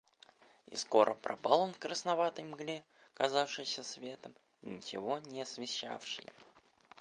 И 0.65 0.75
скоро 0.75 1.13
пропал 1.13 1.61
он 1.61 1.73
в 1.73 1.77
красноватой 1.77 2.43
мгле, 2.43 2.83
казавшейся 3.13 3.83
светом 3.83 4.33
и 4.63 4.69
ничего 4.71 5.19
не 5.19 5.43
освещавшей. 5.43 6.25